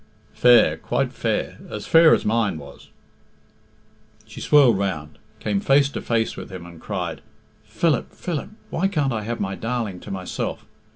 "Fair, 0.33 0.77
quite 0.77 1.13
fair; 1.13 1.59
as 1.69 1.85
fair 1.85 2.11
as 2.11 2.25
mine 2.25 2.57
was" 2.57 2.89
She 4.25 4.41
swirled 4.41 4.79
round, 4.79 5.19
came 5.39 5.59
face 5.59 5.89
to 5.89 6.01
face 6.01 6.35
with 6.35 6.51
him, 6.51 6.65
and 6.65 6.81
cried, 6.81 7.21
"Philip, 7.65 8.11
Philip, 8.11 8.49
why 8.71 8.87
can't 8.87 9.13
I 9.13 9.21
have 9.21 9.39
my 9.39 9.53
darling 9.53 9.99
to 9.99 10.09
myself? 10.09 10.65